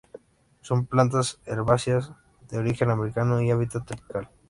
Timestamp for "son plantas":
0.61-1.39